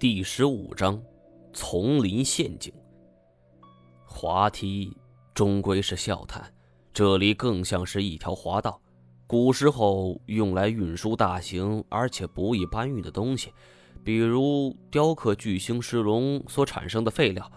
[0.00, 0.98] 第十五章，
[1.52, 2.72] 丛林陷阱。
[4.06, 4.96] 滑梯
[5.34, 6.50] 终归是笑谈，
[6.90, 8.80] 这里更像是一条滑道。
[9.26, 13.52] 古时候用来运输大型而且不易搬运的东西，
[14.02, 17.52] 比如雕刻巨型石龙所产生的废料。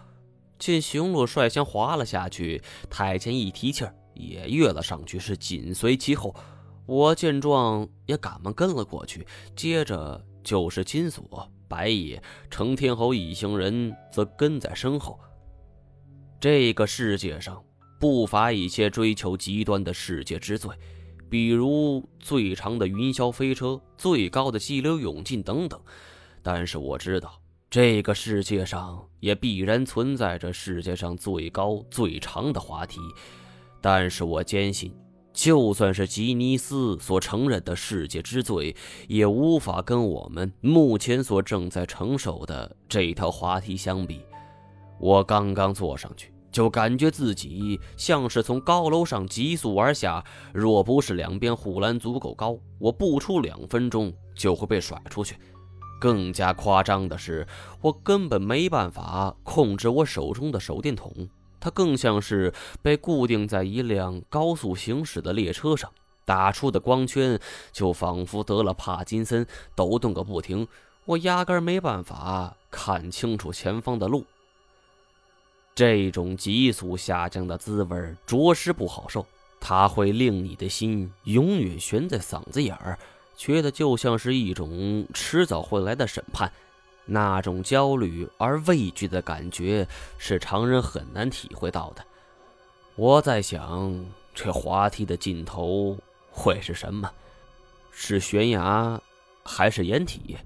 [0.59, 6.35] 见行路率先滑了下去，太监一提气儿也跃了上去，是紧随其后。
[6.85, 9.25] 我见状也赶忙跟了过去，
[9.55, 11.49] 接着就是金锁。
[11.67, 12.21] 白夜、
[12.51, 15.19] 程天侯一行人则跟在身后。
[16.39, 17.63] 这个世界上
[17.99, 20.75] 不乏一些追求极端的世界之最，
[21.31, 25.81] 比如最长的云霄飞车、最高的激流勇进等等。
[26.43, 27.41] 但是我知道，
[27.71, 32.99] 这个世界上也必然存在着世界上最高最长的滑梯。
[33.81, 34.93] 但是我坚信。
[35.33, 38.75] 就算是吉尼斯所承认的世界之最，
[39.07, 44.21] 也无法跟我们目前所正在承受的这条滑梯相比。
[44.99, 50.23] 我刚刚坐上去，就感觉自己像是从高楼上急速而下。
[50.53, 55.35] 若不是两边护栏足够高，我不出两分钟就会被甩出去。
[55.99, 57.47] 更加夸张的是，
[57.81, 61.11] 我根本没办法控制我手中的手电筒。
[61.63, 65.89] 它更像是被固定在一辆高速行驶的列车上，
[66.25, 67.39] 打出的光圈
[67.71, 70.67] 就仿佛得了帕金森，抖动个不停。
[71.05, 74.25] 我压根没办法看清楚前方的路。
[75.73, 79.25] 这种急速下降的滋味着实不好受，
[79.61, 82.99] 它会令你的心永远悬在嗓子眼儿，
[83.37, 86.51] 觉得就像是一种迟早会来的审判。
[87.05, 89.87] 那种焦虑而畏惧的感觉
[90.17, 92.05] 是常人很难体会到的。
[92.95, 95.97] 我在想，这滑梯的尽头
[96.31, 97.11] 会是什么？
[97.91, 98.99] 是悬崖，
[99.43, 100.37] 还是掩体，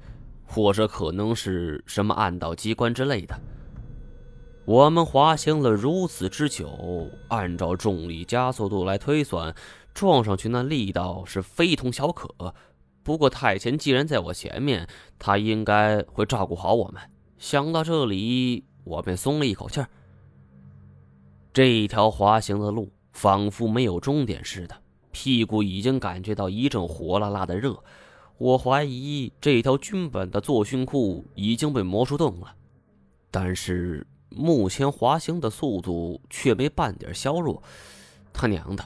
[0.45, 3.39] 或者可能是什么暗道机关之类的？
[4.65, 9.55] 我们滑行了如此之久，按照重力加速度来推算，
[9.93, 12.53] 撞上去那力道是非同小可。
[13.07, 14.85] 不过太前既然在我前面，
[15.17, 17.01] 他应该会照顾好我们。
[17.37, 19.87] 想到这里，我便松了一口气儿。
[21.53, 24.75] 这一条滑行的路仿佛没有终点似的，
[25.13, 27.81] 屁股已经感觉到一阵火辣辣的热。
[28.37, 32.53] 我怀疑这条军本的作训裤已经被磨出洞了，
[33.31, 37.63] 但是目前滑行的速度却没半点削弱。
[38.33, 38.83] 他娘的！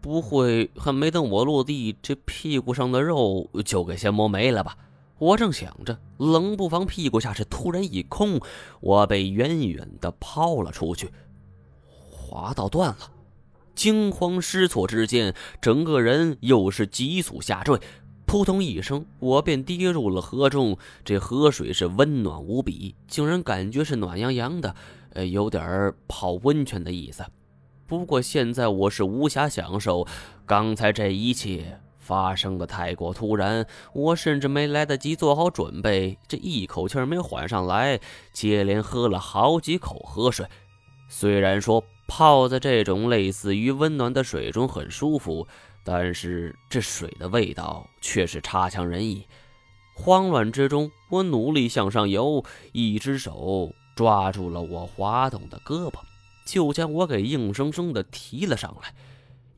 [0.00, 4.76] 不会还没等我落地，这屁股上的肉就给先磨没了吧？
[5.18, 8.40] 我正想着，冷不防屁股下是突然一空，
[8.80, 11.10] 我被远远的抛了出去，
[12.08, 13.10] 滑道断了。
[13.74, 17.80] 惊慌失措之间，整个人又是急速下坠，
[18.26, 20.78] 扑通一声，我便跌入了河中。
[21.04, 24.74] 这河水是温暖无比，竟然感觉是暖洋洋的，
[25.14, 27.24] 呃，有点泡温泉的意思。
[27.88, 30.06] 不过现在我是无暇享受，
[30.44, 37.98] 刚才这一切发生的太过突然，我甚至没来得及做好准备，这一口气没缓上来，
[38.30, 40.46] 接连喝了好几口河水。
[41.08, 45.48] 虽然说泡在这种类似于温暖的水中很舒服，
[45.82, 49.26] 但是这水的味道却是差强人意。
[49.94, 55.94] 慌乱之中，我努力向上游，一只手抓住了我滑动的胳膊。
[56.48, 58.94] 就将我给硬生生的提了上来，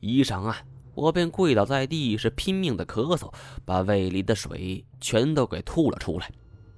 [0.01, 0.57] 一上岸，
[0.93, 3.31] 我便跪倒在地，是拼命的咳嗽，
[3.63, 6.29] 把胃里的水全都给吐了出来。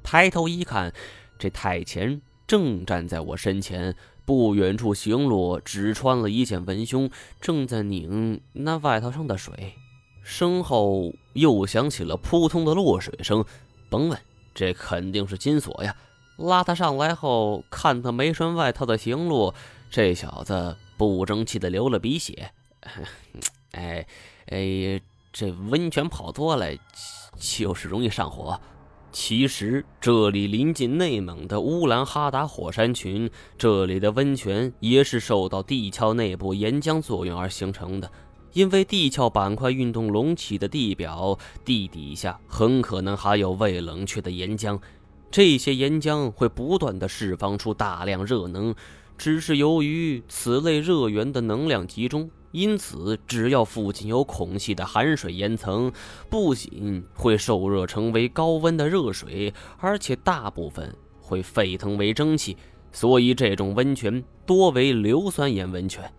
[0.04, 0.94] 抬头一看，
[1.40, 7.10] 这太前正站在我身前，不远处行路只穿了一件文胸，
[7.42, 9.74] 正在拧那外套上的水。
[10.22, 13.44] 身后又响起了扑通的落水声，
[13.90, 14.20] 甭问，
[14.54, 15.96] 这肯定是金锁呀！
[16.38, 19.56] 拉他上来后，看他没穿外套的行路。
[19.94, 22.50] 这小子不争气的流了鼻血，
[23.74, 24.08] 哎
[24.48, 25.00] 哎，
[25.32, 26.66] 这温泉泡多了
[27.38, 28.60] 就是容易上火。
[29.12, 38.12] 其实这里临近内蒙的乌兰哈达火山群，这里的温泉也是受到地壳内部岩浆作用而形成的。
[38.54, 44.82] 因为地壳板块运动隆起的地表，地底下很可能还有未冷却的岩浆，
[45.30, 48.74] 这些岩浆会不断的释放出大量热能。
[49.24, 55.90] 只是由于此类热源的能量集中，因此只要附近有孔隙的含水岩层，
[56.30, 62.58] 不仅会受热成为高温的热水，而且大部分会沸腾为蒸汽。
[62.92, 66.12] 所以这种温泉多为硫酸盐温泉。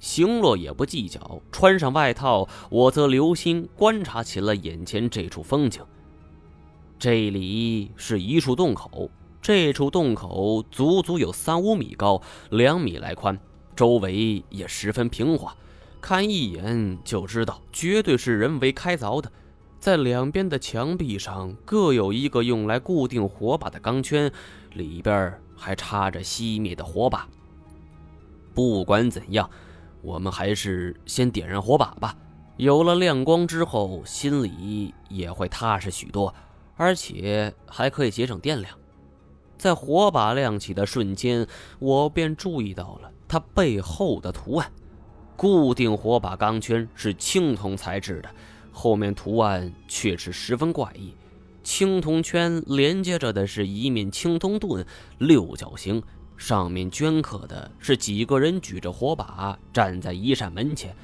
[0.00, 5.84] 行洛也不计较，穿上外套，我则留心观察起了眼前这处风景。
[6.98, 9.08] 这里是一处洞口。
[9.42, 12.20] 这处洞口足足有三五米高，
[12.50, 13.38] 两米来宽，
[13.74, 15.56] 周围也十分平滑，
[16.00, 19.32] 看一眼就知道绝对是人为开凿的。
[19.78, 24.30] 在两边的墙壁上各有一个用来固定火把的钢圈，
[24.74, 27.26] 里边还插着熄灭的火把。
[28.52, 29.48] 不管怎样，
[30.02, 32.14] 我们还是先点燃火把吧。
[32.58, 36.34] 有了亮光之后，心里也会踏实许多，
[36.76, 38.76] 而且还可以节省电量。
[39.60, 41.46] 在火把亮起的瞬间，
[41.78, 44.72] 我便注意到了它背后的图案。
[45.36, 48.30] 固定火把钢圈是青铜材质的。
[48.72, 51.12] 后面图案却是十分怪异，
[51.62, 54.86] 青铜圈连接着的是一面青铜盾，
[55.18, 56.02] 六角形，
[56.38, 60.96] 上面镌刻的是几个人举着火把站在一扇门前。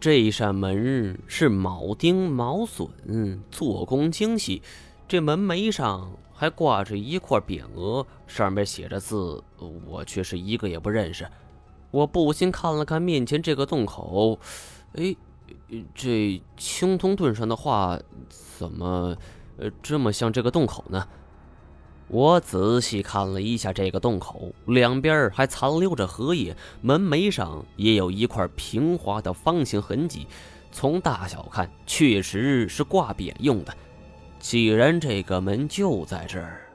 [0.00, 4.60] 这一扇门是铆钉铆榫，做工精细。
[5.06, 6.10] 这门楣上
[6.42, 9.40] 还挂着一块匾额，上面写着字，
[9.86, 11.24] 我却是一个也不认识。
[11.92, 14.40] 我不禁看了看面前这个洞口，
[14.94, 15.14] 哎。
[15.94, 17.98] 这青铜盾上的画
[18.58, 19.16] 怎么，
[19.58, 21.06] 呃，这么像这个洞口呢？
[22.08, 30.26] 我仔细看了一下这个洞口，两边还残留着荷叶，门楣上也有一块平滑的方形痕迹。
[30.72, 33.76] 从大小看，确实是挂匾用的。
[34.42, 36.68] 既然这个门就在这儿，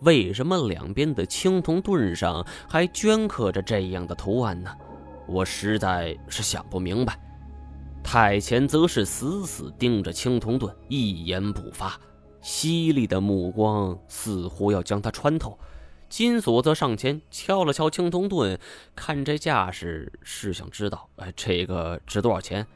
[0.00, 4.74] 为什么两边的青铜盾上还镌刻着这样的图案呢？
[5.28, 7.20] 我实在是想不明白。
[8.02, 12.00] 太前则是死死盯着青铜盾，一言不发，
[12.40, 15.58] 犀利的目光似乎要将他穿透。
[16.08, 18.58] 金锁则上前敲了敲青铜盾，
[18.96, 22.66] 看这架势是想知道，哎，这个值多少钱？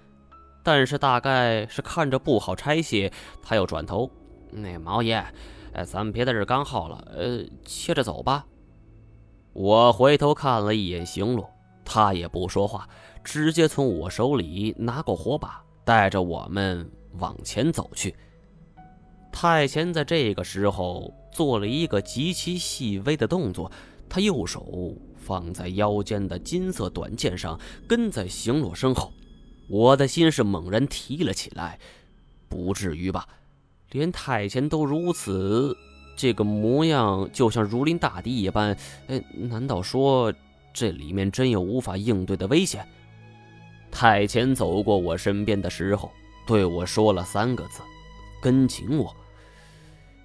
[0.63, 3.11] 但是大概是看着不好拆卸，
[3.43, 4.11] 他又转头
[4.55, 5.25] ：“那毛爷，
[5.73, 8.47] 哎，咱们别在这干耗了，呃，接着走吧。”
[9.53, 11.47] 我回头看了一眼行路，
[11.85, 12.89] 他也不说话。
[13.23, 18.15] 直接从我手里拿过火把，带着我们往前走去。
[19.33, 23.71] 太前在这个时候做了一个极其细微的动作，
[24.09, 27.59] 他右手放在腰间的金色短剑上，
[27.89, 29.13] 跟在行洛身后。
[29.69, 31.79] 我的心是猛然提了起来，
[32.49, 33.27] 不至于吧？
[33.95, 35.77] 连太前都如此，
[36.17, 38.77] 这个模样就像如临大敌一般。
[39.07, 40.35] 哎，难道说
[40.73, 42.85] 这里面真有无法应对的危险？
[43.93, 46.11] 太前走过我身边的时候，
[46.45, 47.83] 对我说了三个字
[48.43, 49.15] ：“跟紧我。”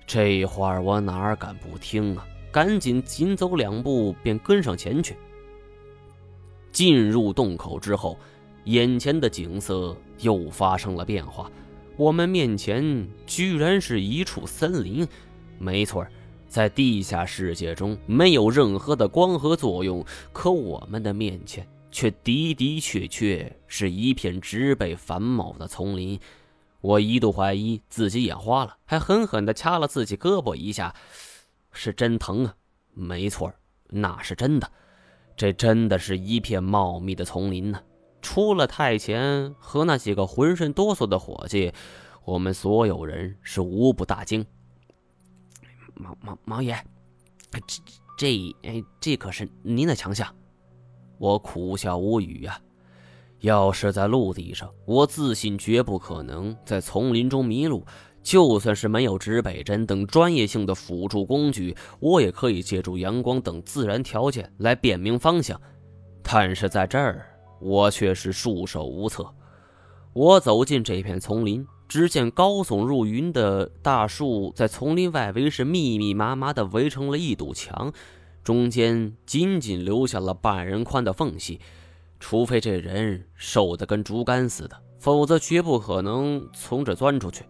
[0.07, 2.25] 这话我哪敢不听啊！
[2.51, 5.15] 赶紧紧走两步，便跟上前去。
[6.71, 8.17] 进入洞口之后，
[8.63, 11.51] 眼前的景色又发生了变化。
[11.99, 15.05] 我们面前居然是一处森林。
[15.57, 16.07] 没错，
[16.47, 21.67] 在地下世界中没有任何的光合作用，可我们的面前……
[21.91, 26.17] 却的的确确是一片植被繁茂的丛林，
[26.79, 30.95] 我一度怀疑自己眼花了，还狠狠地掐了自己胳膊一下，
[31.73, 32.55] 是真疼啊！
[32.93, 33.51] 没错，
[33.89, 34.71] 那是真的，
[35.35, 37.81] 这真的是一片茂密的丛林呢。
[38.21, 41.73] 除了太前和那几个浑身哆嗦的伙计，
[42.25, 44.45] 我们所有人是无不大惊。
[45.93, 46.77] 毛毛毛爷，
[47.51, 47.81] 这
[48.17, 50.27] 这哎，这可是您的强项。
[51.17, 52.59] 我苦笑无语呀！
[53.39, 57.85] 要是在陆地上，我自信绝不可能在丛林中迷路。
[58.21, 65.59] 就算是没有指北针等专业性的辅助工具，我也可以借助阳光等自然条件来辨明方向。
[66.21, 67.25] 但是在这儿，
[67.59, 69.33] 我却是束手无策。
[70.13, 77.93] 我走进这片丛林，只见高耸入云的大树在丛林外围是密密麻麻的围成了一堵墙。
[78.43, 81.59] 中间仅仅留下了半人宽的缝隙，
[82.19, 87.43] 除非这人瘦得跟竹竿似的，否则绝不可能从这钻出去。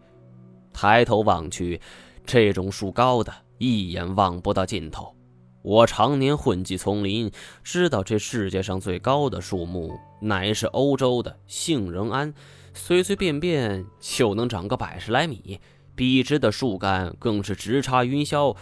[0.73, 1.79] 抬头望去，
[2.25, 5.15] 这种树高的一眼望不到尽头。
[5.61, 7.31] 我常年混迹丛林，
[7.63, 12.33] 知道这世界上最高的树木乃是欧洲的杏仁桉，
[12.73, 15.59] 随随便便就能长个百十来米，
[15.95, 18.55] 笔直的树干更是直插云霄。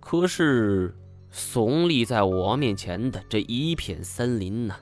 [0.00, 0.96] 可是。
[1.34, 4.76] 耸立在我面前的这一片森林呢，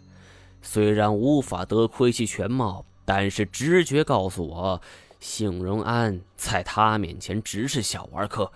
[0.60, 4.80] 虽然无法得窥其全貌，但是直觉告诉我，
[5.20, 8.50] 杏仁桉在他面前只是小儿科。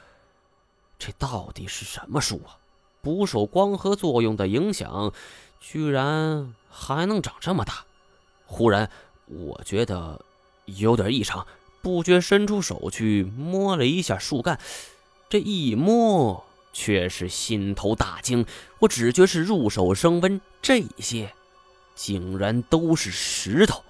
[0.98, 2.58] 这到底是什么树啊？
[3.04, 5.12] 不受光合作用的影响，
[5.60, 7.84] 居然还能长这么大！
[8.46, 8.90] 忽然，
[9.26, 10.20] 我觉得
[10.64, 11.46] 有点异常，
[11.82, 14.58] 不觉伸出手去摸了一下树干，
[15.28, 16.44] 这一摸。
[16.76, 18.44] 却是心头大惊。
[18.80, 21.32] 我只觉是入手升温，这些
[21.94, 23.84] 竟然都是石头。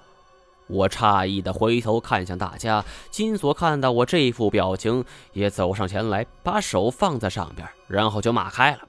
[0.67, 5.03] 我诧异的回头看向大家，金锁看到我这副表情，
[5.33, 8.81] 也走上前来，把手放在上边，然后就骂开了：“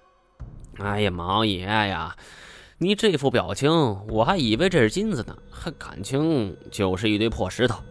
[0.79, 2.15] 哎呀，毛爷呀，
[2.77, 3.71] 你这副表情，
[4.09, 7.81] 我还以为这是金子呢，还感情就是一堆破石头。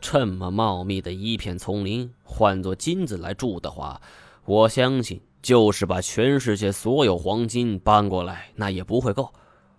[0.00, 4.00] 这么茂密的一片丛林，换做金子来住的话，
[4.44, 9.32] 我相信就是把全世界所有黄金搬过来，那也不会够。”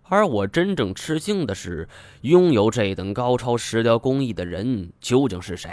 [0.08, 1.88] 而我真正吃惊的是，
[2.22, 5.72] 拥有这等高超石雕工艺的人究竟是谁？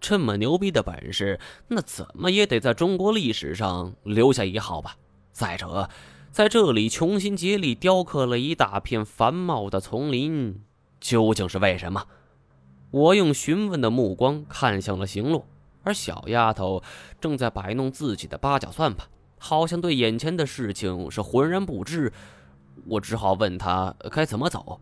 [0.00, 4.96] 这么牛逼的本事，那怎么也得在中国历史上留下一号吧？
[5.38, 5.88] 再者，
[6.32, 10.60] 在这里穷心竭力雕刻了一大片繁茂的丛林，
[10.98, 12.06] 究竟是为什么？
[12.90, 15.44] 我用询问的目光看向了行路，
[15.84, 16.82] 而小丫头
[17.20, 19.06] 正在摆弄自己的八角算盘，
[19.38, 22.12] 好像对眼前的事情是浑然不知。
[22.86, 24.80] 我只好问她该怎么走，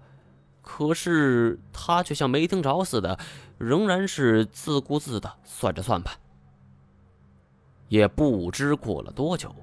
[0.63, 3.19] 可是她却像没听着似的，
[3.59, 6.17] 仍然是自顾自的算着算盘。
[7.89, 9.55] 也不知过了多久，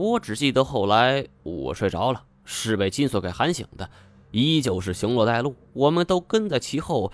[0.00, 3.90] 我只记得后来我睡着了，是被金锁给喊醒的，
[4.30, 7.12] 依旧是行落带路，我们都跟在其后。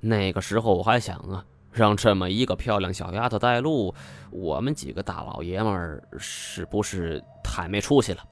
[0.00, 3.94] 那个时候我还想啊，让这么一个漂亮小丫头带路，
[4.32, 8.24] 我们几个大老爷们儿是不是太没出息了？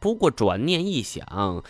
[0.00, 1.62] 不过转念一想，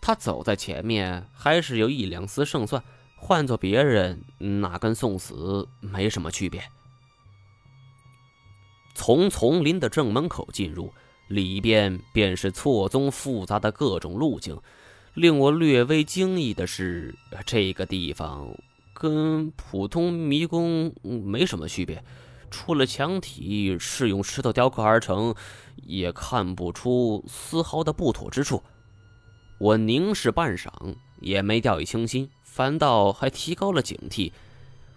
[0.00, 2.80] 他走在前面还是有一两丝胜算。
[3.16, 6.62] 换做别人，那跟送死没什么区别。
[8.94, 10.92] 从丛林的正门口进入，
[11.28, 14.58] 里边便是错综复杂的各种路径。
[15.14, 17.14] 令我略微惊异的是，
[17.46, 18.48] 这个地方
[18.92, 22.02] 跟普通迷宫没什么区别。
[22.50, 25.34] 除了墙体是用石头雕刻而成，
[25.84, 28.62] 也看不出丝毫的不妥之处。
[29.58, 30.70] 我凝视半晌，
[31.20, 34.32] 也没掉以轻心，反倒还提高了警惕。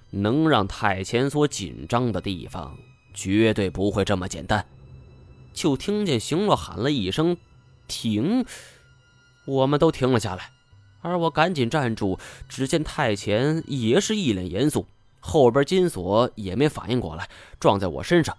[0.10, 2.77] 能让太前所紧张的地方，
[3.13, 4.65] 绝对不会这么简单。
[5.57, 7.35] 就听见行洛喊了一声
[7.89, 8.45] “停”，
[9.47, 10.51] 我们都停了下来，
[11.01, 12.19] 而我赶紧站住。
[12.47, 14.85] 只见太前也是一脸严肃。
[15.19, 17.27] 后边金锁也没反应过来，
[17.59, 18.37] 撞在我身上。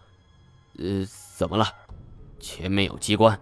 [0.79, 1.05] 呃，
[1.37, 1.67] 怎么了？
[2.39, 3.41] 前面有机关。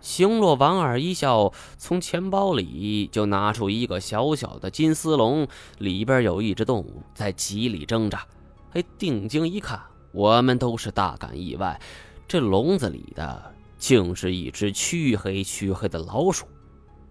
[0.00, 8.26] 星落莞尔一笑，从钱包里就拿出一个小小的金丝笼，里边有一只动物在极力挣扎。
[8.72, 9.78] 哎，定睛一看，
[10.12, 11.78] 我们都是大感意外，
[12.26, 16.46] 这笼子里的竟是一只黢黑黢黑的老鼠。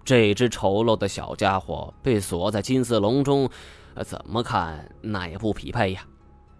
[0.03, 3.49] 这只丑陋的小家伙被锁在金丝笼中。
[4.05, 6.05] 怎么看那也不匹配呀！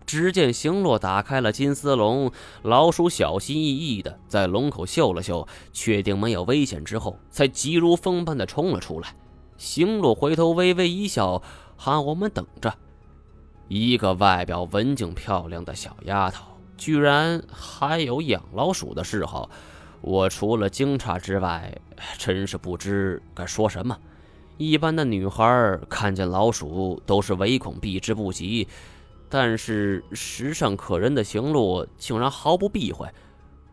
[0.05, 2.29] 只见行洛打开了金丝笼，
[2.63, 9.15] 老鼠小心翼翼地在笼口嗅了嗅，确定没有危险之后，才急如风般地冲了出来。
[9.57, 11.41] 行洛回头微微一笑，
[11.77, 12.73] 喊我们等着。
[13.69, 16.50] 一个外表文静漂亮的小丫头，
[16.81, 19.47] 居然还有养老鼠的嗜好，
[20.01, 21.79] 我除了惊诧之外，
[22.17, 23.95] 真是不知该说什么。
[24.57, 28.67] 一般的女孩看见老鼠都是唯恐避之不及，
[29.29, 33.07] 但是时尚可人的行路竟然毫不避讳。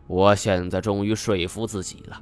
[0.05, 2.21] 我现在终于说服自己了，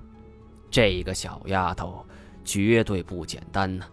[0.72, 2.06] 这个小丫头
[2.46, 3.86] 绝对不简单呢。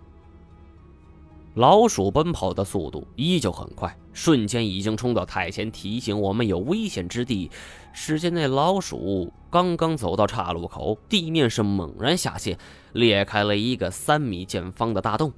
[1.55, 7.49] 老鼠奔跑的速度依旧很快，瞬间已经冲到太前，提醒我们有危险之地。
[7.93, 12.59] 只见那老鼠刚刚走到岔路口，地面是猛然下陷，
[12.95, 15.33] 裂开了一个三米见方的大洞。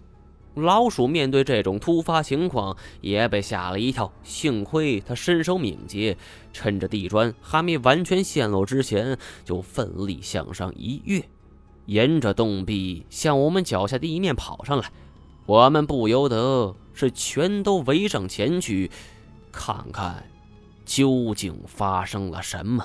[0.54, 4.11] 老鼠面对这种突发情况，也被吓了一跳。
[4.23, 6.16] 幸亏它身手敏捷，
[6.50, 11.23] 趁着地砖还没完全陷落之前，就奋力向上一跃，
[11.85, 14.90] 沿着洞壁向我们脚下地面跑上来。
[15.47, 18.91] 我们不由得是全都围上前去，
[19.53, 20.25] 看看
[20.85, 22.85] 究竟发生了什么。